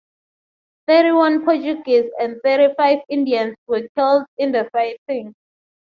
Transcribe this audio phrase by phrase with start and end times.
[0.87, 5.35] Thirty-one Portuguese and thirty-five Indians were killed in the fighting.